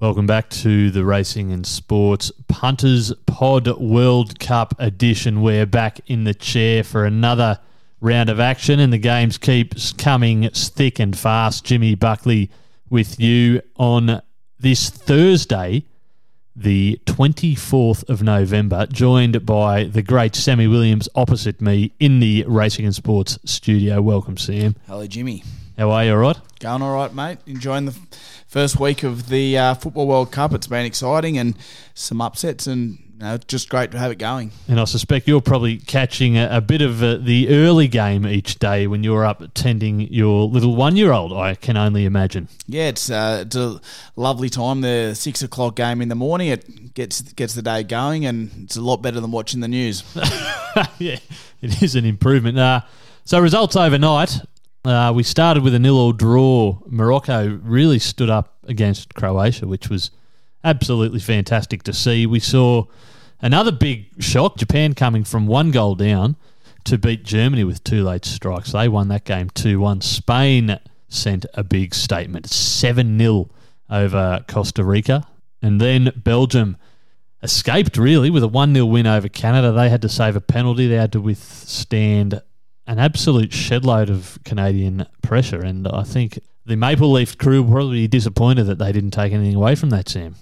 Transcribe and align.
Welcome 0.00 0.28
back 0.28 0.48
to 0.50 0.92
the 0.92 1.04
Racing 1.04 1.50
and 1.50 1.66
Sports 1.66 2.30
Punters 2.46 3.12
Pod 3.26 3.66
World 3.80 4.38
Cup 4.38 4.76
edition. 4.78 5.42
We're 5.42 5.66
back 5.66 5.98
in 6.06 6.22
the 6.22 6.34
chair 6.34 6.84
for 6.84 7.04
another 7.04 7.58
round 8.00 8.30
of 8.30 8.38
action, 8.38 8.78
and 8.78 8.92
the 8.92 8.98
games 8.98 9.38
keeps 9.38 9.92
coming 9.92 10.50
thick 10.50 11.00
and 11.00 11.18
fast. 11.18 11.64
Jimmy 11.64 11.96
Buckley 11.96 12.48
with 12.88 13.18
you 13.18 13.60
on 13.74 14.22
this 14.60 14.88
Thursday, 14.88 15.84
the 16.54 17.00
24th 17.06 18.08
of 18.08 18.22
November, 18.22 18.86
joined 18.86 19.44
by 19.44 19.82
the 19.82 20.02
great 20.02 20.36
Sammy 20.36 20.68
Williams 20.68 21.08
opposite 21.16 21.60
me 21.60 21.92
in 21.98 22.20
the 22.20 22.44
Racing 22.46 22.84
and 22.84 22.94
Sports 22.94 23.36
studio. 23.44 24.00
Welcome, 24.00 24.36
Sam. 24.36 24.76
Hello, 24.86 25.08
Jimmy. 25.08 25.42
How 25.78 25.92
are 25.92 26.04
you? 26.04 26.10
All 26.10 26.16
right? 26.18 26.36
Going 26.58 26.82
all 26.82 26.92
right, 26.92 27.14
mate. 27.14 27.38
Enjoying 27.46 27.84
the 27.84 27.94
first 28.48 28.80
week 28.80 29.04
of 29.04 29.28
the 29.28 29.56
uh, 29.56 29.74
Football 29.74 30.08
World 30.08 30.32
Cup. 30.32 30.52
It's 30.52 30.66
been 30.66 30.84
exciting 30.84 31.38
and 31.38 31.54
some 31.94 32.20
upsets, 32.20 32.66
and 32.66 32.98
you 32.98 33.18
know, 33.20 33.38
just 33.46 33.68
great 33.68 33.92
to 33.92 33.98
have 33.98 34.10
it 34.10 34.18
going. 34.18 34.50
And 34.66 34.80
I 34.80 34.84
suspect 34.86 35.28
you're 35.28 35.40
probably 35.40 35.76
catching 35.76 36.36
a, 36.36 36.48
a 36.50 36.60
bit 36.60 36.82
of 36.82 37.00
uh, 37.00 37.18
the 37.18 37.50
early 37.50 37.86
game 37.86 38.26
each 38.26 38.58
day 38.58 38.88
when 38.88 39.04
you're 39.04 39.24
up 39.24 39.40
tending 39.54 40.00
your 40.12 40.48
little 40.48 40.74
one 40.74 40.96
year 40.96 41.12
old, 41.12 41.32
I 41.32 41.54
can 41.54 41.76
only 41.76 42.06
imagine. 42.06 42.48
Yeah, 42.66 42.88
it's, 42.88 43.08
uh, 43.08 43.44
it's 43.46 43.54
a 43.54 43.80
lovely 44.16 44.50
time. 44.50 44.80
The 44.80 45.14
six 45.14 45.42
o'clock 45.42 45.76
game 45.76 46.02
in 46.02 46.08
the 46.08 46.16
morning, 46.16 46.48
it 46.48 46.92
gets 46.94 47.22
gets 47.22 47.54
the 47.54 47.62
day 47.62 47.84
going, 47.84 48.26
and 48.26 48.50
it's 48.64 48.76
a 48.76 48.82
lot 48.82 48.96
better 48.96 49.20
than 49.20 49.30
watching 49.30 49.60
the 49.60 49.68
news. 49.68 50.02
yeah, 50.98 51.18
it 51.62 51.80
is 51.80 51.94
an 51.94 52.04
improvement. 52.04 52.58
Uh, 52.58 52.80
so, 53.24 53.38
results 53.38 53.76
overnight. 53.76 54.40
Uh, 54.84 55.12
we 55.14 55.22
started 55.22 55.62
with 55.62 55.74
a 55.74 55.78
nil-all 55.78 56.12
draw. 56.12 56.78
Morocco 56.86 57.60
really 57.62 57.98
stood 57.98 58.30
up 58.30 58.58
against 58.64 59.14
Croatia, 59.14 59.66
which 59.66 59.88
was 59.88 60.10
absolutely 60.62 61.20
fantastic 61.20 61.82
to 61.82 61.92
see. 61.92 62.26
We 62.26 62.40
saw 62.40 62.84
another 63.40 63.72
big 63.72 64.22
shock: 64.22 64.56
Japan 64.56 64.94
coming 64.94 65.24
from 65.24 65.46
one 65.46 65.70
goal 65.70 65.94
down 65.94 66.36
to 66.84 66.96
beat 66.96 67.24
Germany 67.24 67.64
with 67.64 67.82
two 67.84 68.02
late 68.02 68.24
strikes. 68.24 68.72
They 68.72 68.88
won 68.88 69.08
that 69.08 69.24
game 69.24 69.50
two-one. 69.50 70.00
Spain 70.00 70.78
sent 71.08 71.44
a 71.54 71.64
big 71.64 71.94
statement, 71.94 72.48
seven 72.48 73.18
0 73.18 73.50
over 73.90 74.44
Costa 74.46 74.84
Rica, 74.84 75.26
and 75.60 75.80
then 75.80 76.12
Belgium 76.16 76.76
escaped 77.42 77.96
really 77.96 78.30
with 78.30 78.42
a 78.42 78.48
1 78.48 78.74
0 78.74 78.86
win 78.86 79.06
over 79.06 79.28
Canada. 79.28 79.72
They 79.72 79.88
had 79.88 80.02
to 80.02 80.08
save 80.08 80.36
a 80.36 80.40
penalty. 80.40 80.86
They 80.86 80.96
had 80.96 81.12
to 81.12 81.20
withstand 81.20 82.42
an 82.88 82.98
absolute 82.98 83.50
shedload 83.50 84.08
of 84.08 84.38
Canadian 84.44 85.06
pressure. 85.22 85.60
And 85.60 85.86
I 85.86 86.02
think 86.02 86.40
the 86.64 86.74
Maple 86.74 87.12
Leaf 87.12 87.36
crew 87.36 87.62
were 87.62 87.70
probably 87.70 87.98
be 88.00 88.08
disappointed 88.08 88.64
that 88.64 88.78
they 88.78 88.90
didn't 88.92 89.10
take 89.10 89.32
anything 89.32 89.54
away 89.54 89.74
from 89.74 89.90
that, 89.90 90.08
Sam. 90.08 90.34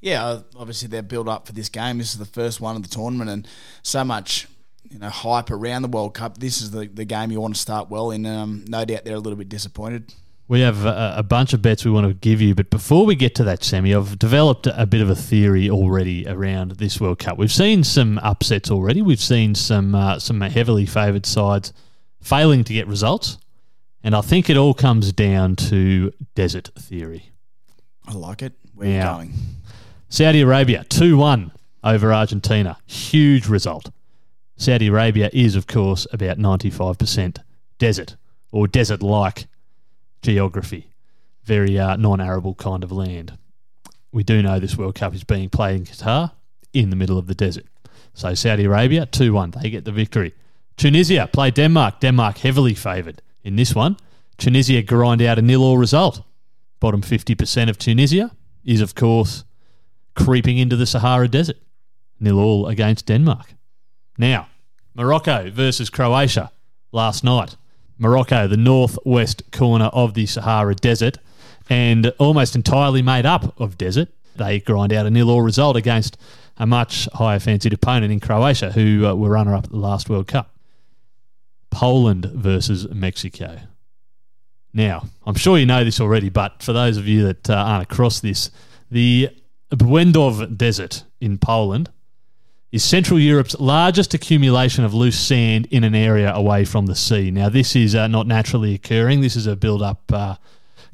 Yeah, 0.00 0.40
obviously 0.56 0.88
they're 0.88 1.02
built 1.02 1.28
up 1.28 1.46
for 1.46 1.52
this 1.52 1.68
game. 1.68 1.98
This 1.98 2.12
is 2.12 2.18
the 2.18 2.24
first 2.24 2.60
one 2.60 2.74
of 2.74 2.82
the 2.82 2.88
tournament, 2.88 3.30
and 3.30 3.46
so 3.82 4.02
much 4.02 4.48
you 4.90 4.98
know 4.98 5.10
hype 5.10 5.50
around 5.50 5.82
the 5.82 5.88
World 5.88 6.14
Cup. 6.14 6.38
This 6.38 6.60
is 6.60 6.72
the, 6.72 6.88
the 6.88 7.04
game 7.04 7.30
you 7.30 7.40
want 7.40 7.54
to 7.54 7.60
start 7.60 7.88
well 7.88 8.10
in. 8.10 8.26
Um, 8.26 8.64
no 8.66 8.84
doubt 8.84 9.04
they're 9.04 9.14
a 9.14 9.20
little 9.20 9.38
bit 9.38 9.48
disappointed. 9.48 10.12
We 10.52 10.60
have 10.60 10.84
a, 10.84 11.14
a, 11.16 11.22
bunch 11.22 11.54
of 11.54 11.62
bets 11.62 11.82
we 11.82 11.90
want 11.90 12.06
to 12.06 12.12
give 12.12 12.42
you, 12.42 12.54
but 12.54 12.68
before 12.68 13.06
we 13.06 13.14
get 13.14 13.34
to 13.36 13.44
that, 13.44 13.64
Sammy, 13.64 13.94
I've 13.94 14.18
developed 14.18 14.66
a 14.66 14.84
bit 14.84 15.00
of 15.00 15.08
a 15.08 15.14
theory 15.14 15.70
already 15.70 16.28
around 16.28 16.72
this 16.72 17.00
World 17.00 17.20
Cup. 17.20 17.38
We've 17.38 17.50
seen 17.50 17.82
some 17.84 18.18
upsets 18.18 18.70
already. 18.70 19.00
We've 19.00 19.18
seen 19.18 19.54
some 19.54 19.94
uh, 19.94 20.18
some 20.18 20.42
heavily 20.42 20.84
favoured 20.84 21.24
sides 21.24 21.72
failing 22.20 22.64
to 22.64 22.74
get 22.74 22.86
results, 22.86 23.38
and 24.04 24.14
I 24.14 24.20
think 24.20 24.50
it 24.50 24.58
all 24.58 24.74
comes 24.74 25.10
down 25.14 25.56
to 25.70 26.12
desert 26.34 26.68
theory. 26.78 27.32
I 28.06 28.12
like 28.12 28.42
it. 28.42 28.52
Where 28.74 28.88
are 28.88 28.92
you 28.92 29.16
going? 29.16 29.32
Saudi 30.10 30.42
Arabia 30.42 30.84
two 30.84 31.16
one 31.16 31.52
over 31.82 32.12
Argentina, 32.12 32.76
huge 32.84 33.48
result. 33.48 33.90
Saudi 34.58 34.88
Arabia 34.88 35.30
is, 35.32 35.56
of 35.56 35.66
course, 35.66 36.06
about 36.12 36.36
ninety 36.36 36.68
five 36.68 36.98
percent 36.98 37.38
desert 37.78 38.16
or 38.50 38.68
desert 38.68 39.02
like 39.02 39.46
geography, 40.22 40.88
very 41.44 41.78
uh, 41.78 41.96
non 41.96 42.20
arable 42.20 42.54
kind 42.54 42.82
of 42.82 42.92
land. 42.92 43.36
We 44.12 44.22
do 44.22 44.42
know 44.42 44.58
this 44.58 44.76
World 44.76 44.94
Cup 44.94 45.14
is 45.14 45.24
being 45.24 45.48
played 45.48 45.76
in 45.76 45.84
Qatar 45.84 46.32
in 46.72 46.90
the 46.90 46.96
middle 46.96 47.18
of 47.18 47.26
the 47.26 47.34
desert. 47.34 47.66
So 48.14 48.34
Saudi 48.34 48.64
Arabia, 48.64 49.06
2 49.06 49.32
1, 49.32 49.52
they 49.62 49.70
get 49.70 49.84
the 49.84 49.92
victory. 49.92 50.34
Tunisia 50.76 51.28
play 51.32 51.50
Denmark. 51.50 52.00
Denmark 52.00 52.38
heavily 52.38 52.74
favoured 52.74 53.22
in 53.42 53.56
this 53.56 53.74
one. 53.74 53.96
Tunisia 54.38 54.82
grind 54.82 55.22
out 55.22 55.38
a 55.38 55.42
nil-all 55.42 55.78
result. 55.78 56.22
Bottom 56.80 57.02
50% 57.02 57.70
of 57.70 57.78
Tunisia 57.78 58.32
is, 58.64 58.80
of 58.80 58.94
course, 58.94 59.44
creeping 60.14 60.58
into 60.58 60.76
the 60.76 60.86
Sahara 60.86 61.28
Desert. 61.28 61.58
Nil-all 62.20 62.66
against 62.66 63.06
Denmark. 63.06 63.54
Now, 64.18 64.48
Morocco 64.94 65.50
versus 65.50 65.90
Croatia 65.90 66.50
last 66.92 67.24
night. 67.24 67.56
Morocco, 68.02 68.48
the 68.48 68.56
northwest 68.56 69.50
corner 69.52 69.84
of 69.86 70.14
the 70.14 70.26
Sahara 70.26 70.74
Desert, 70.74 71.18
and 71.70 72.12
almost 72.18 72.56
entirely 72.56 73.00
made 73.00 73.24
up 73.24 73.58
of 73.60 73.78
desert. 73.78 74.08
They 74.34 74.58
grind 74.58 74.92
out 74.92 75.06
a 75.06 75.10
nil-all 75.10 75.42
result 75.42 75.76
against 75.76 76.18
a 76.56 76.66
much 76.66 77.08
higher 77.14 77.38
fancied 77.38 77.72
opponent 77.72 78.12
in 78.12 78.18
Croatia, 78.18 78.72
who 78.72 79.06
uh, 79.06 79.14
were 79.14 79.30
runner-up 79.30 79.64
at 79.64 79.70
the 79.70 79.76
last 79.76 80.10
World 80.10 80.26
Cup. 80.26 80.50
Poland 81.70 82.24
versus 82.26 82.88
Mexico. 82.90 83.60
Now, 84.74 85.04
I'm 85.24 85.36
sure 85.36 85.56
you 85.56 85.66
know 85.66 85.84
this 85.84 86.00
already, 86.00 86.28
but 86.28 86.60
for 86.60 86.72
those 86.72 86.96
of 86.96 87.06
you 87.06 87.24
that 87.24 87.48
uh, 87.48 87.54
aren't 87.54 87.84
across 87.84 88.18
this, 88.18 88.50
the 88.90 89.30
Błędów 89.70 90.56
Desert 90.56 91.04
in 91.20 91.38
Poland 91.38 91.88
is 92.72 92.82
Central 92.82 93.20
Europe's 93.20 93.54
largest 93.60 94.14
accumulation 94.14 94.82
of 94.82 94.94
loose 94.94 95.18
sand 95.18 95.66
in 95.70 95.84
an 95.84 95.94
area 95.94 96.32
away 96.34 96.64
from 96.64 96.86
the 96.86 96.96
sea. 96.96 97.30
Now, 97.30 97.50
this 97.50 97.76
is 97.76 97.94
uh, 97.94 98.08
not 98.08 98.26
naturally 98.26 98.74
occurring. 98.74 99.20
This 99.20 99.36
is 99.36 99.46
a 99.46 99.54
build-up 99.54 100.10
uh, 100.10 100.36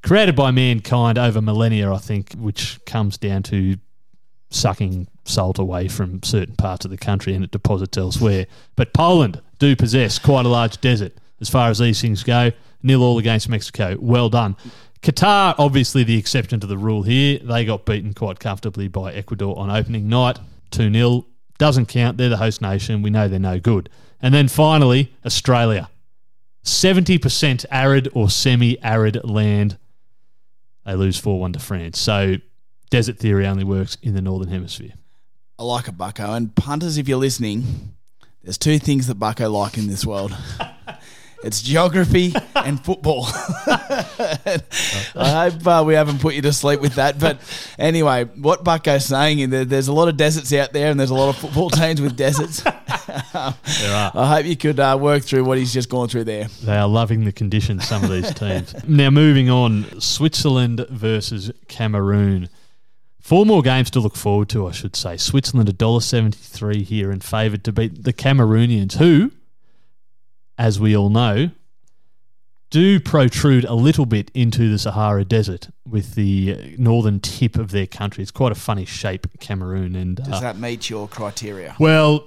created 0.02 0.34
by 0.34 0.50
mankind 0.50 1.18
over 1.18 1.40
millennia, 1.40 1.92
I 1.92 1.98
think, 1.98 2.32
which 2.34 2.84
comes 2.84 3.16
down 3.16 3.44
to 3.44 3.76
sucking 4.50 5.06
salt 5.24 5.58
away 5.58 5.86
from 5.86 6.22
certain 6.24 6.56
parts 6.56 6.84
of 6.84 6.90
the 6.90 6.96
country 6.96 7.34
and 7.34 7.44
it 7.44 7.52
deposits 7.52 7.96
elsewhere. 7.96 8.46
But 8.74 8.92
Poland 8.92 9.40
do 9.60 9.76
possess 9.76 10.18
quite 10.18 10.46
a 10.46 10.48
large 10.48 10.80
desert 10.80 11.12
as 11.40 11.48
far 11.48 11.70
as 11.70 11.78
these 11.78 12.00
things 12.00 12.24
go. 12.24 12.50
Nil 12.82 13.02
all 13.02 13.18
against 13.18 13.48
Mexico. 13.48 13.96
Well 14.00 14.30
done. 14.30 14.56
Qatar, 15.02 15.54
obviously 15.58 16.02
the 16.02 16.18
exception 16.18 16.58
to 16.58 16.66
the 16.66 16.78
rule 16.78 17.02
here. 17.02 17.38
They 17.38 17.64
got 17.64 17.84
beaten 17.84 18.14
quite 18.14 18.40
comfortably 18.40 18.88
by 18.88 19.12
Ecuador 19.12 19.56
on 19.56 19.70
opening 19.70 20.08
night, 20.08 20.40
2 20.72 20.92
0. 20.92 21.26
Doesn't 21.58 21.86
count. 21.86 22.16
They're 22.16 22.28
the 22.28 22.36
host 22.36 22.62
nation. 22.62 23.02
We 23.02 23.10
know 23.10 23.28
they're 23.28 23.38
no 23.38 23.58
good. 23.58 23.90
And 24.22 24.32
then 24.32 24.48
finally, 24.48 25.12
Australia. 25.26 25.90
70% 26.64 27.64
arid 27.70 28.08
or 28.14 28.30
semi 28.30 28.82
arid 28.82 29.24
land. 29.24 29.78
They 30.84 30.94
lose 30.94 31.18
4 31.18 31.38
1 31.40 31.52
to 31.54 31.58
France. 31.58 31.98
So 31.98 32.36
desert 32.90 33.18
theory 33.18 33.46
only 33.46 33.64
works 33.64 33.96
in 34.02 34.14
the 34.14 34.22
Northern 34.22 34.48
Hemisphere. 34.48 34.92
I 35.58 35.64
like 35.64 35.88
a 35.88 35.92
bucko. 35.92 36.34
And 36.34 36.54
punters, 36.54 36.98
if 36.98 37.08
you're 37.08 37.18
listening, 37.18 37.94
there's 38.42 38.58
two 38.58 38.78
things 38.78 39.06
that 39.08 39.16
bucko 39.16 39.50
like 39.50 39.76
in 39.76 39.88
this 39.88 40.06
world. 40.06 40.36
It's 41.44 41.62
geography 41.62 42.34
and 42.56 42.84
football. 42.84 43.26
I 43.28 44.60
hope 45.14 45.66
uh, 45.66 45.84
we 45.86 45.94
haven't 45.94 46.20
put 46.20 46.34
you 46.34 46.42
to 46.42 46.52
sleep 46.52 46.80
with 46.80 46.96
that. 46.96 47.18
But 47.20 47.38
anyway, 47.78 48.24
what 48.24 48.64
Bucko's 48.64 49.04
saying 49.04 49.38
is 49.38 49.68
there's 49.68 49.88
a 49.88 49.92
lot 49.92 50.08
of 50.08 50.16
deserts 50.16 50.52
out 50.52 50.72
there 50.72 50.90
and 50.90 50.98
there's 50.98 51.10
a 51.10 51.14
lot 51.14 51.28
of 51.28 51.36
football 51.36 51.70
teams 51.70 52.00
with 52.00 52.16
deserts. 52.16 52.62
there 52.62 52.74
are. 53.34 53.54
I 54.14 54.28
hope 54.34 54.46
you 54.46 54.56
could 54.56 54.80
uh, 54.80 54.98
work 55.00 55.22
through 55.22 55.44
what 55.44 55.58
he's 55.58 55.72
just 55.72 55.88
gone 55.88 56.08
through 56.08 56.24
there. 56.24 56.48
They 56.64 56.76
are 56.76 56.88
loving 56.88 57.24
the 57.24 57.32
conditions, 57.32 57.86
some 57.86 58.02
of 58.02 58.10
these 58.10 58.34
teams. 58.34 58.74
now, 58.88 59.10
moving 59.10 59.48
on 59.48 60.00
Switzerland 60.00 60.86
versus 60.90 61.52
Cameroon. 61.68 62.48
Four 63.20 63.46
more 63.46 63.62
games 63.62 63.90
to 63.90 64.00
look 64.00 64.16
forward 64.16 64.48
to, 64.50 64.66
I 64.66 64.72
should 64.72 64.96
say. 64.96 65.16
Switzerland 65.18 65.68
$1.73 65.68 66.82
here 66.82 67.10
and 67.10 67.22
favoured 67.22 67.62
to 67.64 67.72
beat 67.72 68.02
the 68.02 68.12
Cameroonians, 68.12 68.96
who 68.96 69.32
as 70.58 70.80
we 70.80 70.96
all 70.96 71.08
know, 71.08 71.50
do 72.70 73.00
protrude 73.00 73.64
a 73.64 73.74
little 73.74 74.04
bit 74.04 74.30
into 74.34 74.70
the 74.70 74.78
Sahara 74.78 75.24
Desert 75.24 75.68
with 75.88 76.14
the 76.14 76.74
northern 76.76 77.20
tip 77.20 77.56
of 77.56 77.70
their 77.70 77.86
country. 77.86 78.22
It's 78.22 78.30
quite 78.30 78.52
a 78.52 78.56
funny 78.56 78.84
shape, 78.84 79.26
Cameroon. 79.40 79.94
And 79.94 80.16
does 80.16 80.34
uh, 80.34 80.40
that 80.40 80.58
meet 80.58 80.90
your 80.90 81.08
criteria? 81.08 81.76
Well, 81.78 82.26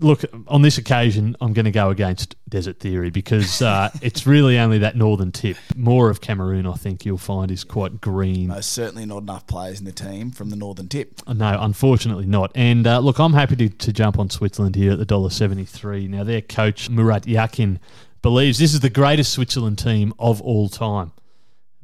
look, 0.00 0.24
on 0.46 0.62
this 0.62 0.78
occasion, 0.78 1.36
I'm 1.40 1.52
going 1.52 1.64
to 1.64 1.70
go 1.70 1.90
against 1.90 2.36
desert 2.48 2.80
theory 2.80 3.10
because 3.10 3.62
uh, 3.62 3.90
it's 4.02 4.26
really 4.26 4.58
only 4.58 4.78
that 4.78 4.96
northern 4.96 5.32
tip. 5.32 5.56
More 5.76 6.10
of 6.10 6.20
Cameroon, 6.20 6.66
I 6.66 6.74
think 6.74 7.04
you'll 7.04 7.18
find, 7.18 7.50
is 7.50 7.64
quite 7.64 8.00
green. 8.00 8.48
Most 8.48 8.72
certainly 8.72 9.06
not 9.06 9.22
enough 9.22 9.46
players 9.46 9.78
in 9.78 9.84
the 9.84 9.92
team 9.92 10.30
from 10.30 10.50
the 10.50 10.56
northern 10.56 10.88
tip. 10.88 11.20
Uh, 11.26 11.32
no, 11.32 11.58
unfortunately 11.60 12.26
not. 12.26 12.52
And 12.54 12.86
uh, 12.86 12.98
look, 13.00 13.18
I'm 13.18 13.34
happy 13.34 13.56
to, 13.56 13.68
to 13.68 13.92
jump 13.92 14.18
on 14.18 14.30
Switzerland 14.30 14.76
here 14.76 14.92
at 14.92 14.98
the 14.98 15.06
dollar 15.06 15.30
seventy 15.30 15.64
three. 15.64 16.08
Now, 16.08 16.24
their 16.24 16.42
coach 16.42 16.88
Murat 16.90 17.26
Yakin 17.26 17.80
believes 18.22 18.58
this 18.58 18.74
is 18.74 18.80
the 18.80 18.90
greatest 18.90 19.32
Switzerland 19.32 19.78
team 19.78 20.12
of 20.18 20.40
all 20.42 20.68
time. 20.68 21.12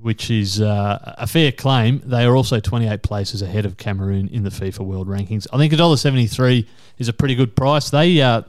Which 0.04 0.30
is 0.30 0.60
uh, 0.60 1.14
a 1.16 1.26
fair 1.26 1.50
claim. 1.50 2.02
They 2.04 2.26
are 2.26 2.36
also 2.36 2.60
28 2.60 3.02
places 3.02 3.40
ahead 3.40 3.64
of 3.64 3.78
Cameroon 3.78 4.28
in 4.28 4.42
the 4.42 4.50
FIFA 4.50 4.80
World 4.80 5.08
Rankings. 5.08 5.46
I 5.50 5.56
think 5.56 5.72
$1.73 5.72 6.66
is 6.98 7.08
a 7.08 7.14
pretty 7.14 7.34
good 7.34 7.56
price. 7.56 7.88
They 7.88 8.20
uh, 8.20 8.42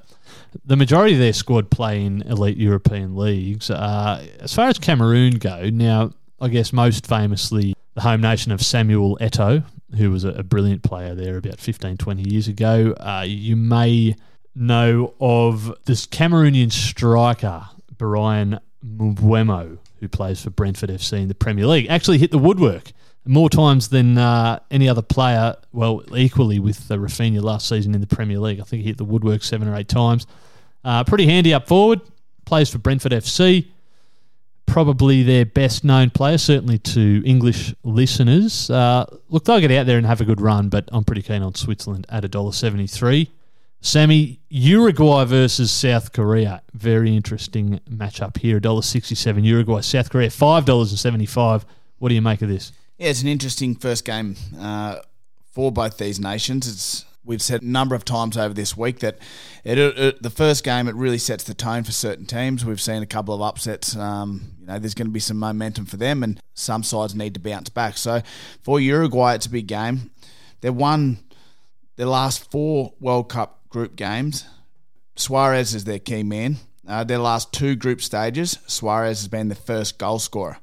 the 0.65 0.75
majority 0.75 1.13
of 1.13 1.19
their 1.19 1.31
squad 1.31 1.71
play 1.71 2.03
in 2.03 2.23
elite 2.23 2.57
European 2.57 3.15
leagues. 3.15 3.69
Uh, 3.69 4.27
as 4.41 4.53
far 4.53 4.67
as 4.67 4.77
Cameroon 4.77 5.37
go, 5.37 5.69
now 5.69 6.11
I 6.41 6.49
guess 6.49 6.73
most 6.73 7.07
famously 7.07 7.73
the 7.93 8.01
home 8.01 8.19
nation 8.19 8.51
of 8.51 8.61
Samuel 8.61 9.17
Eto'o, 9.21 9.63
who 9.97 10.11
was 10.11 10.25
a, 10.25 10.31
a 10.31 10.43
brilliant 10.43 10.83
player 10.83 11.15
there 11.15 11.37
about 11.37 11.61
15, 11.61 11.95
20 11.95 12.29
years 12.29 12.49
ago. 12.49 12.93
Uh, 12.99 13.23
you 13.25 13.55
may 13.55 14.17
know 14.55 15.13
of 15.21 15.73
this 15.85 16.05
Cameroonian 16.05 16.71
striker, 16.71 17.63
Bryan 17.97 18.59
Mbeumo, 18.85 19.77
who 19.99 20.07
plays 20.07 20.41
for 20.41 20.49
Brentford 20.49 20.89
FC 20.89 21.21
in 21.21 21.27
the 21.27 21.35
Premier 21.35 21.65
League. 21.65 21.87
Actually 21.89 22.17
hit 22.17 22.31
the 22.31 22.37
woodwork 22.37 22.91
more 23.25 23.49
times 23.49 23.89
than 23.89 24.17
uh, 24.17 24.59
any 24.69 24.87
other 24.87 25.01
player. 25.01 25.55
Well, 25.71 26.03
equally 26.15 26.59
with 26.59 26.89
uh, 26.91 26.95
Raphinha 26.95 27.41
last 27.41 27.67
season 27.67 27.95
in 27.95 28.01
the 28.01 28.07
Premier 28.07 28.39
League. 28.39 28.59
I 28.59 28.63
think 28.63 28.83
he 28.83 28.89
hit 28.89 28.97
the 28.97 29.05
woodwork 29.05 29.43
seven 29.43 29.67
or 29.67 29.75
eight 29.75 29.87
times. 29.87 30.27
Uh, 30.83 31.03
pretty 31.03 31.25
handy 31.25 31.53
up 31.53 31.67
forward. 31.67 32.01
Plays 32.45 32.69
for 32.69 32.77
Brentford 32.77 33.11
FC. 33.11 33.67
Probably 34.67 35.23
their 35.23 35.45
best 35.45 35.83
known 35.83 36.09
player, 36.09 36.37
certainly 36.37 36.77
to 36.79 37.23
English 37.25 37.73
listeners. 37.83 38.69
Uh, 38.69 39.05
look, 39.29 39.45
they'll 39.45 39.59
get 39.59 39.71
out 39.71 39.85
there 39.85 39.97
and 39.97 40.05
have 40.05 40.21
a 40.21 40.25
good 40.25 40.41
run, 40.41 40.69
but 40.69 40.89
I'm 40.91 41.03
pretty 41.03 41.21
keen 41.21 41.41
on 41.41 41.55
Switzerland 41.55 42.05
at 42.09 42.23
$1.73. 42.23 43.29
Sammy, 43.85 44.39
Uruguay 44.49 45.25
versus 45.25 45.71
South 45.71 46.11
Korea. 46.11 46.63
Very 46.73 47.15
interesting 47.15 47.79
matchup 47.87 48.35
here. 48.37 48.59
$1.67 48.59 49.45
Uruguay, 49.45 49.81
South 49.81 50.09
Korea, 50.09 50.29
$5.75. 50.29 51.65
What 51.99 52.09
do 52.09 52.15
you 52.15 52.21
make 52.21 52.41
of 52.41 52.49
this? 52.49 52.71
Yeah, 52.97 53.09
it's 53.09 53.21
an 53.21 53.27
interesting 53.27 53.75
first 53.75 54.03
game 54.03 54.37
uh, 54.59 55.01
for 55.51 55.71
both 55.71 55.99
these 55.99 56.19
nations. 56.19 56.67
It's 56.67 57.05
we've 57.23 57.43
said 57.43 57.61
a 57.61 57.67
number 57.67 57.93
of 57.93 58.03
times 58.03 58.37
over 58.37 58.55
this 58.55 58.75
week 58.75 58.99
that 59.01 59.19
it, 59.63 59.77
it, 59.77 60.21
the 60.23 60.31
first 60.31 60.63
game 60.63 60.87
it 60.87 60.95
really 60.95 61.19
sets 61.19 61.43
the 61.43 61.53
tone 61.53 61.83
for 61.83 61.91
certain 61.91 62.25
teams. 62.25 62.65
We've 62.65 62.81
seen 62.81 63.03
a 63.03 63.07
couple 63.07 63.35
of 63.35 63.41
upsets. 63.43 63.95
Um, 63.95 64.55
you 64.61 64.65
know, 64.65 64.79
there's 64.79 64.95
going 64.95 65.07
to 65.07 65.13
be 65.13 65.19
some 65.19 65.37
momentum 65.37 65.85
for 65.85 65.97
them, 65.97 66.23
and 66.23 66.41
some 66.55 66.81
sides 66.81 67.13
need 67.13 67.35
to 67.35 67.39
bounce 67.39 67.69
back. 67.69 67.97
So 67.97 68.23
for 68.63 68.79
Uruguay, 68.79 69.35
it's 69.35 69.45
a 69.45 69.51
big 69.51 69.67
game. 69.67 70.09
They 70.61 70.71
won 70.71 71.19
their 71.97 72.07
last 72.07 72.49
four 72.49 72.93
World 72.99 73.29
Cup 73.29 73.54
group 73.75 73.97
games. 73.97 74.45
Suarez 75.17 75.75
is 75.75 75.83
their 75.83 75.99
key 75.99 76.23
man. 76.23 76.55
Uh, 76.87 77.03
their 77.03 77.17
last 77.17 77.51
two 77.51 77.75
group 77.75 78.01
stages, 78.01 78.57
Suarez 78.67 79.19
has 79.19 79.27
been 79.27 79.49
the 79.49 79.55
first 79.55 79.97
goal 79.97 80.17
scorer. 80.17 80.59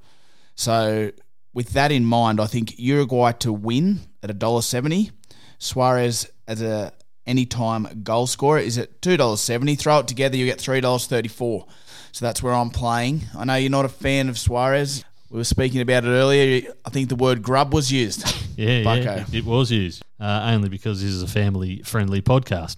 So 0.55 1.13
with 1.53 1.75
that 1.75 1.93
in 1.93 2.07
mind, 2.07 2.41
I 2.41 2.47
think 2.47 2.79
Uruguay 2.79 3.33
to 3.41 3.53
win 3.53 4.01
at 4.23 4.31
a 4.31 4.33
dollar 4.33 4.63
seventy. 4.63 5.11
Suarez 5.59 6.27
as 6.49 6.63
a 6.63 6.95
anytime 7.27 8.01
goal 8.03 8.27
scorer 8.27 8.61
is 8.61 8.79
at 8.79 9.03
two 9.03 9.19
dollars 9.19 9.43
seventy. 9.43 9.75
Throw 9.75 9.99
it 9.99 10.09
together, 10.09 10.39
you 10.39 10.47
get 10.47 10.59
three 10.59 10.81
dollars 10.81 11.07
thirty 11.07 11.29
four. 11.29 11.67
So 12.13 12.25
that's 12.25 12.43
where 12.43 12.55
I'm 12.55 12.71
playing. 12.71 13.25
I 13.37 13.45
know 13.45 13.57
you're 13.57 13.71
not 13.71 13.85
a 13.85 13.91
fan 13.91 14.31
of 14.31 14.39
Suarez. 14.39 15.05
We 15.29 15.37
were 15.37 15.45
speaking 15.45 15.83
about 15.83 16.07
it 16.07 16.09
earlier. 16.09 16.73
I 16.87 16.89
think 16.89 17.11
the 17.11 17.17
word 17.17 17.43
grub 17.43 17.75
was 17.75 17.93
used. 17.93 18.25
Yeah, 18.55 18.95
yeah 18.97 19.25
it 19.33 19.47
was 19.47 19.71
used. 19.71 20.03
Uh, 20.21 20.51
only 20.53 20.69
because 20.69 21.01
this 21.01 21.11
is 21.11 21.23
a 21.23 21.27
family 21.27 21.81
friendly 21.85 22.21
podcast. 22.21 22.77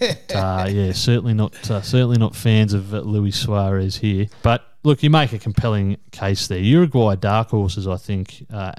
But, 0.00 0.34
uh, 0.34 0.66
yeah, 0.68 0.92
certainly 0.92 1.34
not. 1.34 1.70
Uh, 1.70 1.80
certainly 1.82 2.18
not 2.18 2.36
fans 2.36 2.72
of 2.72 2.92
uh, 2.94 3.00
Luis 3.00 3.36
Suarez 3.38 3.96
here. 3.96 4.26
But 4.42 4.66
look, 4.82 5.02
you 5.02 5.10
make 5.10 5.32
a 5.32 5.38
compelling 5.38 5.96
case 6.10 6.46
there. 6.46 6.58
Uruguay 6.58 7.16
dark 7.16 7.50
horses, 7.50 7.88
I 7.88 7.96
think, 7.96 8.46
uh, 8.52 8.72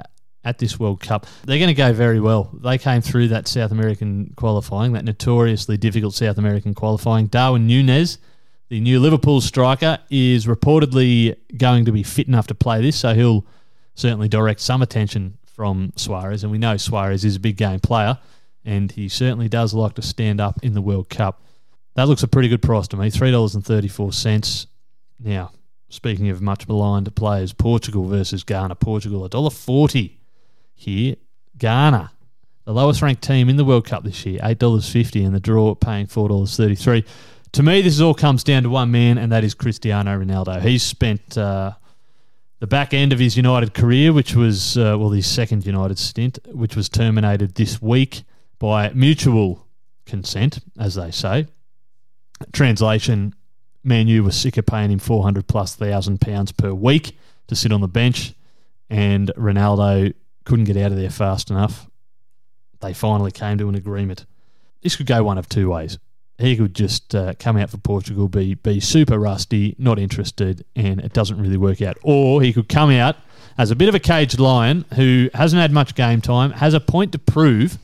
at 0.44 0.60
this 0.60 0.80
World 0.80 1.02
Cup. 1.02 1.26
They're 1.46 1.58
going 1.58 1.68
to 1.68 1.74
go 1.74 1.92
very 1.94 2.20
well. 2.20 2.50
They 2.54 2.78
came 2.78 3.02
through 3.02 3.28
that 3.30 3.48
South 3.48 3.72
American 3.72 4.34
qualifying, 4.38 4.94
that 4.94 5.04
notoriously 5.04 5.78
difficult 5.78 6.14
South 6.14 6.38
American 6.38 6.74
qualifying. 6.74 7.28
Darwin 7.28 7.68
Nunez, 7.68 8.18
the 8.70 8.80
new 8.80 9.00
Liverpool 9.00 9.42
striker, 9.42 10.00
is 10.10 10.46
reportedly 10.46 11.36
going 11.58 11.86
to 11.86 11.92
be 11.92 12.04
fit 12.04 12.28
enough 12.28 12.48
to 12.48 12.56
play 12.56 12.82
this, 12.82 12.96
so 12.96 13.14
he'll 13.14 13.46
certainly 13.96 14.30
direct 14.30 14.62
some 14.62 14.82
attention 14.82 15.38
from 15.46 15.92
Suarez. 15.96 16.44
And 16.44 16.52
we 16.52 16.58
know 16.58 16.78
Suarez 16.78 17.26
is 17.26 17.36
a 17.36 17.40
big 17.40 17.58
game 17.58 17.80
player, 17.80 18.18
and 18.68 18.92
he 18.92 19.08
certainly 19.08 19.48
does 19.48 19.74
like 19.74 19.94
to 19.94 20.02
stand 20.02 20.42
up 20.42 20.60
in 20.62 20.74
the 20.74 20.82
World 20.82 21.10
Cup. 21.10 21.42
That 21.96 22.10
looks 22.10 22.22
a 22.22 22.28
pretty 22.28 22.50
good 22.50 22.62
price 22.62 22.88
to 22.90 22.98
me, 22.98 23.10
$3.34. 23.10 24.68
Now, 25.22 25.52
speaking 25.88 26.30
of 26.30 26.42
much 26.42 26.68
maligned 26.68 27.16
players, 27.16 27.54
Portugal 27.54 28.06
versus 28.06 28.44
Ghana. 28.44 28.76
Portugal, 28.76 29.28
$1.40 29.28 30.18
here. 30.76 31.16
Ghana, 31.58 32.12
the 32.66 32.74
lowest 32.74 33.02
ranked 33.02 33.24
team 33.24 33.48
in 33.48 33.56
the 33.56 33.64
World 33.64 33.88
Cup 33.88 34.04
this 34.04 34.26
year, 34.26 34.42
$8.50, 34.42 35.26
and 35.26 35.34
the 35.34 35.40
draw 35.40 35.74
paying 35.74 36.08
$4.33. 36.08 37.06
To 37.54 37.64
me, 37.64 37.82
this 37.82 38.02
all 38.02 38.14
comes 38.14 38.44
down 38.44 38.64
to 38.64 38.70
one 38.70 38.92
man, 38.92 39.18
and 39.18 39.32
that 39.32 39.46
is 39.46 39.54
Cristiano 39.56 40.20
Ronaldo. 40.20 40.62
He's 40.62 40.84
spent 40.84 41.38
uh, 41.38 41.72
the 42.60 42.68
back 42.68 42.94
end 42.94 43.14
of 43.14 43.20
his 43.20 43.38
United 43.38 43.74
career, 43.74 44.12
which 44.12 44.36
was, 44.36 44.78
uh, 44.78 44.98
well, 45.00 45.12
his 45.12 45.26
second 45.26 45.66
United 45.66 45.98
stint, 45.98 46.38
which 46.52 46.76
was 46.76 46.90
terminated 46.90 47.56
this 47.56 47.82
week 47.82 48.24
by 48.60 48.92
mutual 48.94 49.68
consent, 50.06 50.60
as 50.80 50.96
they 50.96 51.12
say. 51.12 51.48
Translation 52.52 53.34
Man 53.84 54.08
U 54.08 54.24
was 54.24 54.36
sick 54.36 54.58
of 54.58 54.66
paying 54.66 54.92
him 54.92 55.00
400 55.00 55.48
plus 55.48 55.76
thousand 55.76 56.20
pounds 56.20 56.52
per 56.52 56.74
week 56.74 57.18
to 57.48 57.56
sit 57.56 57.72
on 57.72 57.82
the 57.82 57.88
bench, 57.88 58.34
and 58.90 59.32
Ronaldo 59.38 60.14
couldn't 60.44 60.66
get 60.66 60.78
out 60.78 60.92
of 60.92 60.98
there 60.98 61.10
fast 61.10 61.50
enough. 61.50 61.88
They 62.82 62.94
finally 62.94 63.32
came 63.32 63.58
to 63.58 63.70
an 63.70 63.76
agreement. 63.76 64.26
This 64.82 64.96
could 64.96 65.08
go 65.08 65.24
one 65.24 65.38
of 65.38 65.48
two 65.50 65.70
ways. 65.70 65.98
He 66.38 66.56
could 66.56 66.76
just 66.76 67.16
uh, 67.16 67.34
come 67.40 67.58
out 67.58 67.70
for 67.70 67.78
Portugal, 67.78 68.28
be 68.28 68.56
be 68.56 68.80
super 68.80 69.18
rusty, 69.18 69.76
not 69.80 69.98
interested, 69.98 70.66
and 70.76 71.00
it 71.00 71.14
doesn't 71.14 71.42
really 71.42 71.58
work 71.58 71.82
out. 71.82 71.98
Or 72.04 72.42
he 72.42 72.54
could 72.54 72.70
come 72.70 72.92
out 72.92 73.16
as 73.58 73.72
a 73.72 73.76
bit 73.76 73.90
of 73.90 73.96
a 73.96 74.00
caged 74.00 74.40
lion 74.40 74.86
who 74.96 75.30
hasn't 75.34 75.60
had 75.62 75.72
much 75.72 75.96
game 75.96 76.22
time, 76.22 76.52
has 76.52 76.74
a 76.74 76.80
point 76.80 77.14
to 77.14 77.20
prove 77.20 77.80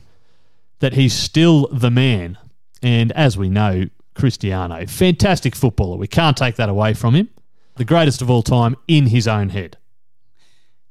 that 0.84 0.92
he's 0.92 1.14
still 1.14 1.66
the 1.68 1.90
man. 1.90 2.36
And 2.82 3.10
as 3.12 3.38
we 3.38 3.48
know, 3.48 3.86
Cristiano, 4.14 4.84
fantastic 4.86 5.56
footballer. 5.56 5.96
We 5.96 6.06
can't 6.06 6.36
take 6.36 6.56
that 6.56 6.68
away 6.68 6.92
from 6.92 7.14
him. 7.14 7.30
The 7.76 7.86
greatest 7.86 8.20
of 8.20 8.28
all 8.28 8.42
time 8.42 8.76
in 8.86 9.06
his 9.06 9.26
own 9.26 9.48
head. 9.48 9.78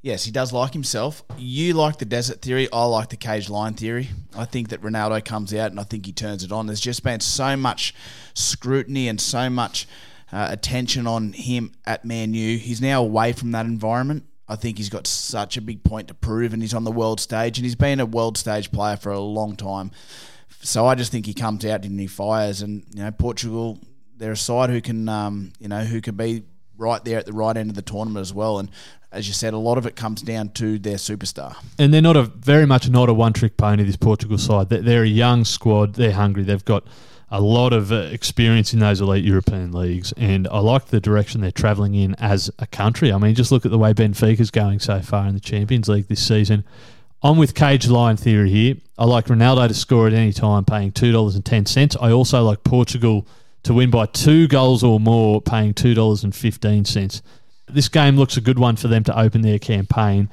Yes, 0.01 0.25
he 0.25 0.31
does 0.31 0.51
like 0.51 0.73
himself. 0.73 1.21
You 1.37 1.75
like 1.75 1.99
the 1.99 2.05
desert 2.05 2.41
theory. 2.41 2.67
I 2.73 2.85
like 2.85 3.09
the 3.09 3.17
cage 3.17 3.51
line 3.51 3.75
theory. 3.75 4.09
I 4.35 4.45
think 4.45 4.69
that 4.69 4.81
Ronaldo 4.81 5.23
comes 5.23 5.53
out 5.53 5.69
and 5.69 5.79
I 5.79 5.83
think 5.83 6.07
he 6.07 6.11
turns 6.11 6.43
it 6.43 6.51
on. 6.51 6.65
There's 6.65 6.81
just 6.81 7.03
been 7.03 7.19
so 7.19 7.55
much 7.55 7.93
scrutiny 8.33 9.07
and 9.07 9.21
so 9.21 9.47
much 9.47 9.87
uh, 10.31 10.47
attention 10.49 11.05
on 11.05 11.33
him 11.33 11.71
at 11.85 12.03
Man 12.03 12.33
U. 12.33 12.57
He's 12.57 12.81
now 12.81 13.03
away 13.03 13.31
from 13.31 13.51
that 13.51 13.67
environment. 13.67 14.23
I 14.47 14.55
think 14.55 14.77
he's 14.77 14.89
got 14.89 15.07
such 15.07 15.55
a 15.57 15.61
big 15.61 15.83
point 15.83 16.09
to 16.09 16.13
prove, 16.13 16.53
and 16.53 16.61
he's 16.61 16.73
on 16.73 16.83
the 16.83 16.91
world 16.91 17.19
stage, 17.19 17.57
and 17.57 17.65
he's 17.65 17.75
been 17.75 17.99
a 17.99 18.05
world 18.05 18.37
stage 18.37 18.71
player 18.71 18.97
for 18.97 19.11
a 19.11 19.19
long 19.19 19.55
time. 19.55 19.91
So 20.61 20.85
I 20.85 20.95
just 20.95 21.11
think 21.11 21.25
he 21.25 21.33
comes 21.33 21.65
out 21.65 21.85
and 21.85 21.99
he 21.99 22.07
fires, 22.07 22.61
and 22.61 22.83
you 22.93 23.03
know 23.03 23.11
Portugal, 23.11 23.79
they're 24.17 24.31
a 24.31 24.37
side 24.37 24.69
who 24.69 24.81
can, 24.81 25.07
um, 25.09 25.53
you 25.59 25.67
know, 25.67 25.81
who 25.83 26.01
can 26.01 26.15
be 26.15 26.43
right 26.77 27.03
there 27.05 27.19
at 27.19 27.25
the 27.25 27.33
right 27.33 27.55
end 27.55 27.69
of 27.69 27.75
the 27.75 27.81
tournament 27.81 28.21
as 28.21 28.33
well. 28.33 28.59
And 28.59 28.69
as 29.11 29.27
you 29.27 29.33
said, 29.33 29.53
a 29.53 29.57
lot 29.57 29.77
of 29.77 29.85
it 29.85 29.95
comes 29.95 30.21
down 30.21 30.49
to 30.49 30.79
their 30.79 30.95
superstar. 30.95 31.55
And 31.77 31.93
they're 31.93 32.01
not 32.01 32.17
a 32.17 32.23
very 32.23 32.65
much 32.65 32.89
not 32.89 33.09
a 33.09 33.13
one 33.13 33.33
trick 33.33 33.57
pony. 33.57 33.83
This 33.83 33.95
Portugal 33.95 34.37
side, 34.37 34.69
they're 34.69 35.03
a 35.03 35.07
young 35.07 35.45
squad. 35.45 35.95
They're 35.95 36.11
hungry. 36.11 36.43
They've 36.43 36.65
got 36.65 36.85
a 37.33 37.41
lot 37.41 37.73
of 37.73 37.91
uh, 37.91 37.95
experience 37.95 38.73
in 38.73 38.79
those 38.79 39.01
elite 39.01 39.25
European 39.25 39.71
leagues, 39.71 40.13
and 40.17 40.47
I 40.49 40.59
like 40.59 40.85
the 40.85 40.99
direction 40.99 41.41
they're 41.41 41.51
travelling 41.51 41.95
in 41.95 42.13
as 42.19 42.51
a 42.59 42.67
country. 42.67 43.11
I 43.11 43.17
mean, 43.17 43.33
just 43.33 43.51
look 43.51 43.65
at 43.65 43.71
the 43.71 43.77
way 43.79 43.91
Benfica's 43.91 44.51
going 44.51 44.79
so 44.79 45.01
far 45.01 45.25
in 45.25 45.33
the 45.33 45.39
Champions 45.39 45.89
League 45.89 46.07
this 46.07 46.25
season. 46.25 46.63
I'm 47.23 47.37
with 47.37 47.55
cage 47.55 47.87
line 47.87 48.17
theory 48.17 48.51
here. 48.51 48.75
I 48.99 49.05
like 49.05 49.25
Ronaldo 49.25 49.67
to 49.67 49.73
score 49.73 50.05
at 50.05 50.13
any 50.13 50.31
time, 50.31 50.63
paying 50.63 50.91
two 50.91 51.11
dollars 51.11 51.33
and 51.33 51.43
ten 51.43 51.65
cents. 51.65 51.97
I 51.99 52.11
also 52.11 52.43
like 52.43 52.63
Portugal 52.63 53.25
to 53.63 53.73
win 53.73 53.89
by 53.89 54.05
two 54.05 54.47
goals 54.47 54.83
or 54.83 54.99
more, 54.99 55.41
paying 55.41 55.73
two 55.73 55.95
dollars 55.95 56.23
and 56.23 56.35
fifteen 56.35 56.85
cents. 56.85 57.23
This 57.67 57.89
game 57.89 58.15
looks 58.15 58.37
a 58.37 58.41
good 58.41 58.59
one 58.59 58.75
for 58.75 58.89
them 58.89 59.03
to 59.05 59.19
open 59.19 59.41
their 59.41 59.57
campaign, 59.57 60.29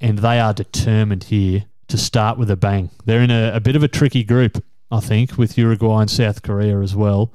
and 0.00 0.18
they 0.18 0.40
are 0.40 0.52
determined 0.52 1.24
here 1.24 1.66
to 1.86 1.96
start 1.96 2.36
with 2.36 2.50
a 2.50 2.56
bang. 2.56 2.90
They're 3.04 3.22
in 3.22 3.30
a, 3.30 3.52
a 3.54 3.60
bit 3.60 3.76
of 3.76 3.84
a 3.84 3.88
tricky 3.88 4.24
group, 4.24 4.64
I 4.90 5.00
think, 5.00 5.36
with 5.36 5.58
Uruguay 5.58 6.02
and 6.02 6.10
South 6.10 6.42
Korea 6.42 6.80
as 6.80 6.94
well, 6.94 7.32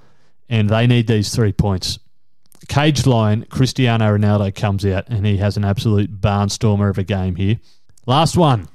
and 0.49 0.69
they 0.69 0.87
need 0.87 1.07
these 1.07 1.33
three 1.33 1.51
points. 1.51 1.99
Cage 2.67 3.05
line, 3.05 3.45
Cristiano 3.49 4.17
Ronaldo 4.17 4.53
comes 4.55 4.85
out, 4.85 5.07
and 5.09 5.25
he 5.25 5.37
has 5.37 5.57
an 5.57 5.65
absolute 5.65 6.21
barnstormer 6.21 6.89
of 6.89 6.97
a 6.97 7.03
game 7.03 7.35
here. 7.35 7.59
Last 8.05 8.37
one 8.37 8.67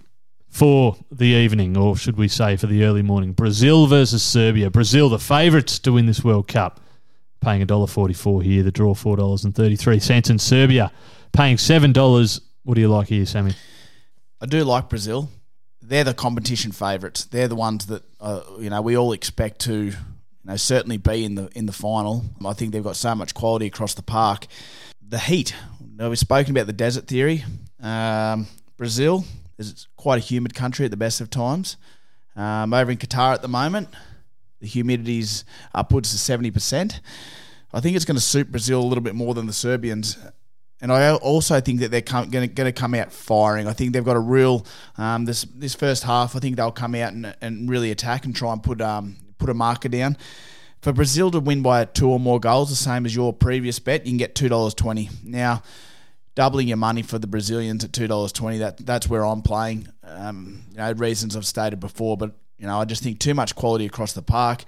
for 0.49 0.97
the 1.11 1.27
evening, 1.27 1.77
or 1.77 1.97
should 1.97 2.17
we 2.17 2.29
say 2.29 2.57
for 2.57 2.67
the 2.67 2.85
early 2.85 3.03
morning. 3.03 3.33
Brazil 3.33 3.87
versus 3.87 4.23
Serbia. 4.23 4.71
Brazil, 4.71 5.09
the 5.09 5.19
favourites 5.19 5.79
to 5.81 5.93
win 5.93 6.07
this 6.07 6.25
World 6.25 6.49
Cup 6.49 6.81
paying 7.41 7.65
$1.44 7.65 8.43
here, 8.43 8.63
the 8.63 8.73
draw 8.73 8.95
$4.33. 8.95 10.31
And 10.31 10.41
Serbia 10.41 10.91
paying 11.33 11.57
$7 11.57 12.41
What 12.65 12.75
do 12.75 12.81
you 12.81 12.89
like 12.89 13.09
here, 13.09 13.27
Sammy? 13.27 13.53
I 14.41 14.47
do 14.47 14.65
like 14.65 14.89
Brazil. 14.89 15.31
They're 15.89 16.05
the 16.05 16.15
competition 16.15 16.73
favourites. 16.73 17.25
They're 17.25 17.47
the 17.49 17.55
ones 17.55 17.87
that 17.87 18.03
uh, 18.21 18.43
you 18.59 18.71
know 18.71 18.83
we 18.83 18.97
all 18.97 19.13
expect 19.13 19.61
to, 19.61 19.85
you 19.85 19.95
know, 20.45 20.57
certainly 20.57 20.97
be 20.97 21.25
in 21.25 21.37
the 21.37 21.49
in 21.55 21.67
the 21.67 21.73
final. 21.73 22.25
I 22.45 22.55
think 22.55 22.73
they've 22.73 22.83
got 22.83 22.97
so 22.97 23.15
much 23.15 23.35
quality 23.35 23.67
across 23.67 23.95
the 23.95 24.03
park. 24.03 24.47
The 25.09 25.19
heat. 25.19 25.55
Now, 25.97 26.09
we've 26.09 26.19
spoken 26.19 26.51
about 26.51 26.67
the 26.67 26.73
desert 26.73 27.07
theory. 27.07 27.45
Um, 27.81 28.49
Brazil 28.77 29.25
is 29.59 29.87
quite 29.97 30.17
a 30.17 30.21
humid 30.21 30.55
country 30.55 30.85
at 30.85 30.91
the 30.91 30.97
best 30.97 31.21
of 31.21 31.31
times. 31.31 31.77
Um, 32.35 32.75
over 32.75 32.91
in 32.91 32.99
Qatar 32.99 33.33
at 33.33 33.43
the 33.43 33.49
moment, 33.49 33.89
the 34.61 34.67
humidity's 34.67 35.45
upwards 35.73 36.11
to 36.11 36.19
seventy 36.19 36.51
percent. 36.51 37.01
I 37.73 37.81
think 37.81 37.95
it's 37.95 38.05
going 38.05 38.17
to 38.17 38.23
suit 38.23 38.51
Brazil 38.51 38.81
a 38.81 38.87
little 38.87 39.05
bit 39.05 39.15
more 39.15 39.35
than 39.35 39.47
the 39.47 39.53
Serbians. 39.53 40.19
And 40.81 40.93
I 40.93 41.15
also 41.15 41.61
think 41.61 41.81
that 41.81 41.91
they're 41.91 42.03
going 42.03 42.55
to, 42.55 42.73
come 42.73 42.95
out 42.95 43.11
firing. 43.11 43.67
I 43.67 43.73
think 43.73 43.93
they've 43.93 44.05
got 44.05 44.17
a 44.17 44.21
real 44.21 44.67
um, 44.99 45.25
this 45.25 45.45
this 45.45 45.75
first 45.75 46.03
half. 46.03 46.37
I 46.37 46.39
think 46.39 46.57
they'll 46.57 46.71
come 46.71 46.95
out 46.95 47.15
and, 47.15 47.35
and 47.41 47.69
really 47.71 47.91
attack 47.91 48.27
and 48.27 48.37
try 48.37 48.53
and 48.53 48.63
put 48.63 48.83
um, 48.83 49.17
put 49.39 49.49
a 49.49 49.55
marker 49.55 49.89
down. 49.89 50.19
For 50.83 50.93
Brazil 50.93 51.31
to 51.31 51.41
win 51.41 51.63
by 51.63 51.87
two 51.87 52.11
or 52.11 52.21
more 52.21 52.39
goals, 52.39 52.69
the 52.69 52.77
same 52.77 53.07
as 53.07 53.17
your 53.17 53.33
previous 53.33 53.79
bet, 53.79 54.05
you 54.05 54.13
can 54.13 54.19
get 54.19 54.35
two 54.35 54.51
dollars 54.51 54.75
twenty. 54.75 55.09
Now, 55.25 55.63
doubling 56.35 56.69
your 56.69 56.77
money 56.77 57.03
for 57.03 57.19
the 57.19 57.27
Brazilians 57.27 57.83
at 57.83 57.95
two 57.95 58.07
dollars 58.07 58.33
twenty. 58.33 58.59
That 58.59 58.77
that's 58.85 59.09
where 59.09 59.25
I'm 59.25 59.41
playing. 59.41 59.89
Um, 60.05 60.65
you 60.73 60.77
know, 60.77 60.93
reasons 60.93 61.37
I've 61.37 61.47
stated 61.47 61.81
before, 61.81 62.19
but 62.19 62.37
you 62.59 62.67
know, 62.67 62.79
I 62.79 62.85
just 62.85 63.03
think 63.03 63.19
too 63.19 63.35
much 63.35 63.57
quality 63.57 63.87
across 63.87 64.13
the 64.13 64.23
park. 64.23 64.65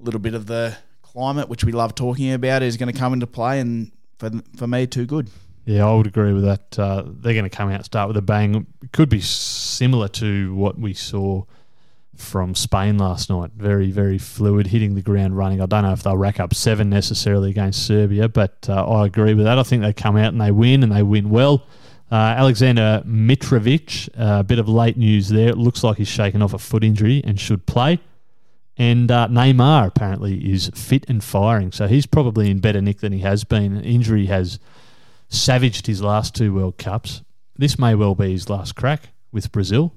A 0.00 0.02
little 0.02 0.20
bit 0.20 0.34
of 0.34 0.46
the 0.46 0.76
climate, 1.02 1.48
which 1.48 1.64
we 1.64 1.72
love 1.72 1.94
talking 1.94 2.32
about, 2.32 2.62
is 2.62 2.76
going 2.76 2.92
to 2.92 2.98
come 2.98 3.12
into 3.12 3.26
play, 3.26 3.60
and 3.60 3.92
for 4.18 4.30
for 4.56 4.66
me, 4.66 4.86
too 4.86 5.06
good. 5.06 5.30
Yeah, 5.64 5.86
I 5.86 5.94
would 5.94 6.06
agree 6.06 6.32
with 6.32 6.44
that. 6.44 6.78
Uh, 6.78 7.02
they're 7.04 7.34
going 7.34 7.48
to 7.48 7.50
come 7.50 7.70
out 7.70 7.84
start 7.84 8.06
with 8.06 8.16
a 8.16 8.22
bang. 8.22 8.66
It 8.82 8.92
could 8.92 9.08
be 9.08 9.20
similar 9.20 10.06
to 10.08 10.54
what 10.54 10.78
we 10.78 10.94
saw 10.94 11.42
from 12.14 12.54
Spain 12.54 12.98
last 12.98 13.28
night. 13.28 13.50
Very, 13.56 13.90
very 13.90 14.16
fluid, 14.16 14.68
hitting 14.68 14.94
the 14.94 15.02
ground 15.02 15.36
running. 15.36 15.60
I 15.60 15.66
don't 15.66 15.82
know 15.82 15.92
if 15.92 16.04
they'll 16.04 16.16
rack 16.16 16.38
up 16.38 16.54
seven 16.54 16.88
necessarily 16.88 17.50
against 17.50 17.84
Serbia, 17.84 18.28
but 18.28 18.66
uh, 18.68 18.88
I 18.88 19.06
agree 19.06 19.34
with 19.34 19.44
that. 19.44 19.58
I 19.58 19.62
think 19.64 19.82
they 19.82 19.92
come 19.92 20.16
out 20.16 20.32
and 20.32 20.40
they 20.40 20.52
win, 20.52 20.82
and 20.82 20.92
they 20.92 21.02
win 21.02 21.30
well. 21.30 21.66
Uh, 22.10 22.14
Alexander 22.14 23.02
Mitrovic, 23.04 24.08
uh, 24.18 24.40
a 24.40 24.44
bit 24.44 24.60
of 24.60 24.68
late 24.68 24.96
news 24.96 25.28
there. 25.28 25.48
It 25.48 25.58
looks 25.58 25.82
like 25.82 25.96
he's 25.96 26.08
shaken 26.08 26.42
off 26.42 26.54
a 26.54 26.58
foot 26.58 26.84
injury 26.84 27.22
and 27.24 27.40
should 27.40 27.66
play. 27.66 27.98
And 28.78 29.10
uh, 29.10 29.28
Neymar 29.28 29.86
apparently 29.86 30.52
is 30.52 30.70
fit 30.74 31.06
and 31.08 31.24
firing, 31.24 31.72
so 31.72 31.86
he's 31.88 32.06
probably 32.06 32.50
in 32.50 32.58
better 32.58 32.82
nick 32.82 32.98
than 32.98 33.12
he 33.12 33.20
has 33.20 33.42
been. 33.44 33.80
Injury 33.82 34.26
has 34.26 34.58
savaged 35.28 35.86
his 35.86 36.02
last 36.02 36.34
two 36.34 36.52
World 36.52 36.76
Cups. 36.76 37.22
This 37.56 37.78
may 37.78 37.94
well 37.94 38.14
be 38.14 38.32
his 38.32 38.50
last 38.50 38.76
crack 38.76 39.08
with 39.32 39.50
Brazil. 39.50 39.94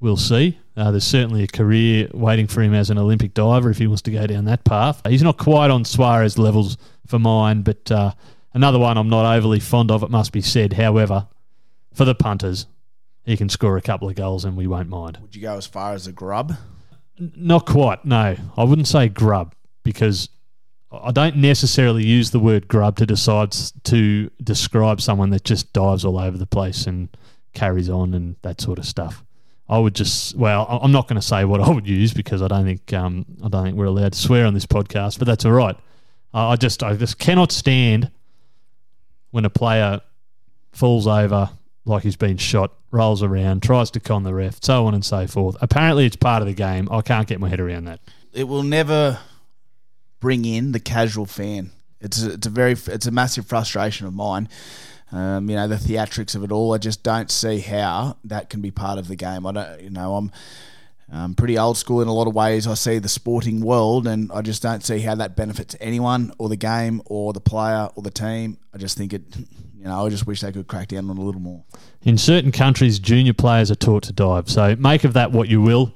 We'll 0.00 0.16
see. 0.18 0.58
Uh, 0.76 0.90
there's 0.90 1.04
certainly 1.04 1.42
a 1.42 1.46
career 1.46 2.08
waiting 2.12 2.46
for 2.46 2.62
him 2.62 2.74
as 2.74 2.90
an 2.90 2.98
Olympic 2.98 3.34
diver 3.34 3.70
if 3.70 3.78
he 3.78 3.86
wants 3.86 4.02
to 4.02 4.10
go 4.10 4.26
down 4.26 4.46
that 4.46 4.64
path. 4.64 5.00
He's 5.06 5.22
not 5.22 5.36
quite 5.38 5.70
on 5.70 5.84
Suarez 5.84 6.38
levels 6.38 6.76
for 7.06 7.18
mine, 7.18 7.62
but 7.62 7.90
uh, 7.90 8.12
another 8.54 8.78
one 8.78 8.96
I'm 8.96 9.08
not 9.08 9.34
overly 9.36 9.60
fond 9.60 9.90
of, 9.90 10.02
it 10.02 10.10
must 10.10 10.32
be 10.32 10.40
said. 10.40 10.74
However, 10.74 11.28
for 11.92 12.04
the 12.04 12.14
punters, 12.14 12.66
he 13.24 13.36
can 13.36 13.48
score 13.48 13.76
a 13.76 13.82
couple 13.82 14.08
of 14.08 14.14
goals 14.14 14.44
and 14.44 14.56
we 14.56 14.66
won't 14.66 14.88
mind. 14.88 15.18
Would 15.20 15.36
you 15.36 15.42
go 15.42 15.56
as 15.56 15.66
far 15.66 15.92
as 15.92 16.06
a 16.06 16.12
grub? 16.12 16.54
Not 17.20 17.66
quite, 17.66 18.04
no. 18.04 18.36
I 18.56 18.64
wouldn't 18.64 18.88
say 18.88 19.08
grub 19.08 19.54
because 19.82 20.30
I 20.90 21.12
don't 21.12 21.36
necessarily 21.36 22.04
use 22.04 22.30
the 22.30 22.40
word 22.40 22.66
grub 22.66 22.96
to 22.96 23.06
decide 23.06 23.52
to 23.84 24.30
describe 24.42 25.00
someone 25.00 25.30
that 25.30 25.44
just 25.44 25.72
dives 25.72 26.04
all 26.04 26.18
over 26.18 26.36
the 26.36 26.46
place 26.46 26.86
and 26.86 27.08
carries 27.52 27.88
on 27.88 28.14
and 28.14 28.36
that 28.42 28.60
sort 28.60 28.78
of 28.78 28.86
stuff. 28.86 29.22
I 29.68 29.78
would 29.78 29.94
just 29.94 30.34
well, 30.34 30.66
I'm 30.82 30.90
not 30.90 31.06
going 31.06 31.20
to 31.20 31.26
say 31.26 31.44
what 31.44 31.60
I 31.66 31.70
would 31.70 31.86
use 31.86 32.12
because 32.12 32.42
I 32.42 32.48
don't 32.48 32.64
think 32.64 32.92
um, 32.92 33.24
I 33.44 33.48
don't 33.48 33.64
think 33.64 33.76
we're 33.76 33.84
allowed 33.84 34.14
to 34.14 34.18
swear 34.18 34.46
on 34.46 34.54
this 34.54 34.66
podcast, 34.66 35.18
but 35.18 35.26
that's 35.26 35.44
all 35.44 35.52
right. 35.52 35.76
I 36.32 36.56
just 36.56 36.82
I 36.82 36.94
just 36.94 37.18
cannot 37.18 37.52
stand 37.52 38.10
when 39.30 39.44
a 39.44 39.50
player 39.50 40.00
falls 40.72 41.06
over 41.06 41.50
like 41.84 42.02
he's 42.02 42.16
been 42.16 42.36
shot, 42.36 42.72
rolls 42.90 43.22
around, 43.22 43.62
tries 43.62 43.90
to 43.92 44.00
con 44.00 44.22
the 44.22 44.34
ref, 44.34 44.62
so 44.62 44.86
on 44.86 44.94
and 44.94 45.04
so 45.04 45.26
forth. 45.26 45.56
Apparently, 45.60 46.06
it's 46.06 46.16
part 46.16 46.42
of 46.42 46.48
the 46.48 46.54
game. 46.54 46.88
I 46.90 47.00
can't 47.00 47.26
get 47.26 47.40
my 47.40 47.48
head 47.48 47.60
around 47.60 47.84
that. 47.84 48.00
It 48.32 48.44
will 48.44 48.62
never 48.62 49.18
bring 50.20 50.44
in 50.44 50.72
the 50.72 50.80
casual 50.80 51.26
fan. 51.26 51.70
It's 52.00 52.22
a, 52.22 52.32
it's 52.32 52.46
a 52.46 52.50
very 52.50 52.72
it's 52.72 53.06
a 53.06 53.10
massive 53.10 53.46
frustration 53.46 54.06
of 54.06 54.14
mine. 54.14 54.48
Um, 55.12 55.50
you 55.50 55.56
know 55.56 55.66
the 55.66 55.74
theatrics 55.74 56.34
of 56.34 56.44
it 56.44 56.52
all. 56.52 56.72
I 56.72 56.78
just 56.78 57.02
don't 57.02 57.30
see 57.30 57.58
how 57.58 58.16
that 58.24 58.48
can 58.48 58.60
be 58.60 58.70
part 58.70 58.98
of 58.98 59.08
the 59.08 59.16
game. 59.16 59.46
I 59.46 59.52
don't. 59.52 59.80
You 59.80 59.90
know 59.90 60.16
I'm. 60.16 60.32
I'm 61.12 61.34
pretty 61.34 61.58
old 61.58 61.76
school 61.76 62.02
in 62.02 62.06
a 62.06 62.12
lot 62.12 62.28
of 62.28 62.36
ways. 62.36 62.68
I 62.68 62.74
see 62.74 63.00
the 63.00 63.08
sporting 63.08 63.62
world, 63.62 64.06
and 64.06 64.30
I 64.30 64.42
just 64.42 64.62
don't 64.62 64.84
see 64.84 65.00
how 65.00 65.16
that 65.16 65.34
benefits 65.34 65.74
anyone, 65.80 66.32
or 66.38 66.48
the 66.48 66.54
game, 66.56 67.02
or 67.04 67.32
the 67.32 67.40
player, 67.40 67.88
or 67.96 68.02
the 68.04 68.12
team. 68.12 68.58
I 68.72 68.78
just 68.78 68.96
think 68.96 69.12
it. 69.12 69.24
You 69.80 69.86
know, 69.86 70.04
I 70.04 70.10
just 70.10 70.26
wish 70.26 70.42
they 70.42 70.52
could 70.52 70.66
crack 70.66 70.88
down 70.88 71.08
on 71.08 71.16
a 71.16 71.22
little 71.22 71.40
more. 71.40 71.64
In 72.02 72.18
certain 72.18 72.52
countries, 72.52 72.98
junior 72.98 73.32
players 73.32 73.70
are 73.70 73.76
taught 73.76 74.02
to 74.04 74.12
dive. 74.12 74.50
So 74.50 74.76
make 74.76 75.04
of 75.04 75.14
that 75.14 75.32
what 75.32 75.48
you 75.48 75.62
will. 75.62 75.94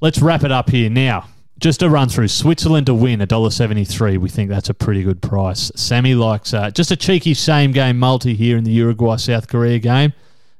Let's 0.00 0.22
wrap 0.22 0.44
it 0.44 0.52
up 0.52 0.70
here 0.70 0.88
now. 0.88 1.26
Just 1.58 1.82
a 1.82 1.90
run 1.90 2.08
through 2.08 2.28
Switzerland 2.28 2.86
to 2.86 2.94
win 2.94 3.18
$1.73. 3.18 4.18
We 4.18 4.28
think 4.28 4.50
that's 4.50 4.68
a 4.68 4.74
pretty 4.74 5.02
good 5.02 5.20
price. 5.20 5.72
Sammy 5.74 6.14
likes 6.14 6.54
uh, 6.54 6.70
just 6.70 6.92
a 6.92 6.96
cheeky 6.96 7.34
same 7.34 7.72
game 7.72 7.98
multi 7.98 8.34
here 8.34 8.56
in 8.56 8.62
the 8.62 8.70
Uruguay 8.70 9.16
South 9.16 9.48
Korea 9.48 9.80
game. 9.80 10.12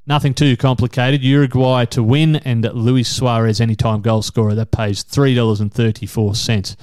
Nothing 0.06 0.34
too 0.34 0.56
complicated. 0.56 1.22
Uruguay 1.22 1.84
to 1.86 2.02
win 2.02 2.36
and 2.36 2.64
Luis 2.74 3.08
Suarez 3.08 3.60
anytime 3.60 4.00
goal 4.00 4.22
scorer. 4.22 4.56
That 4.56 4.72
pays 4.72 5.04
$3.34. 5.04 6.76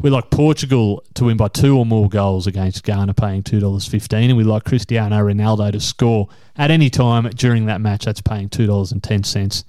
We 0.00 0.10
like 0.10 0.30
Portugal 0.30 1.02
to 1.14 1.24
win 1.24 1.36
by 1.36 1.48
two 1.48 1.76
or 1.76 1.84
more 1.84 2.08
goals 2.08 2.46
against 2.46 2.84
Ghana, 2.84 3.14
paying 3.14 3.42
$2.15. 3.42 4.28
And 4.28 4.36
we 4.36 4.44
like 4.44 4.62
Cristiano 4.64 5.16
Ronaldo 5.16 5.72
to 5.72 5.80
score 5.80 6.28
at 6.54 6.70
any 6.70 6.88
time 6.88 7.28
during 7.30 7.66
that 7.66 7.80
match. 7.80 8.04
That's 8.04 8.20
paying 8.20 8.48
$2.10. 8.48 9.64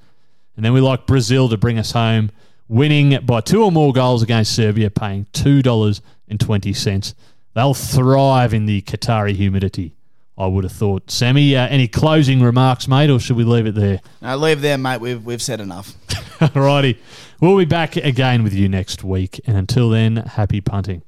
And 0.55 0.65
then 0.65 0.73
we 0.73 0.81
like 0.81 1.07
Brazil 1.07 1.49
to 1.49 1.57
bring 1.57 1.79
us 1.79 1.93
home 1.93 2.29
winning 2.67 3.17
by 3.25 3.41
two 3.41 3.63
or 3.63 3.71
more 3.71 3.91
goals 3.91 4.21
against 4.21 4.55
Serbia, 4.55 4.91
paying 4.91 5.25
$2.20. 5.33 7.13
They'll 7.55 7.73
thrive 7.73 8.53
in 8.53 8.67
the 8.67 8.83
Qatari 8.83 9.35
humidity, 9.35 9.95
I 10.39 10.47
would 10.47 10.63
have 10.63 10.71
thought. 10.71 11.11
Sammy, 11.11 11.55
uh, 11.55 11.67
any 11.67 11.87
closing 11.87 12.41
remarks, 12.41 12.87
mate, 12.87 13.09
or 13.09 13.19
should 13.19 13.35
we 13.35 13.43
leave 13.43 13.65
it 13.67 13.75
there? 13.75 13.99
No, 14.21 14.37
leave 14.37 14.61
there, 14.61 14.77
mate. 14.77 15.01
We've, 15.01 15.23
we've 15.23 15.41
said 15.41 15.59
enough. 15.59 15.93
Alrighty. 16.39 16.97
We'll 17.41 17.57
be 17.57 17.65
back 17.65 17.97
again 17.97 18.43
with 18.43 18.53
you 18.53 18.69
next 18.69 19.03
week. 19.03 19.41
And 19.45 19.57
until 19.57 19.89
then, 19.89 20.15
happy 20.15 20.61
punting. 20.61 21.03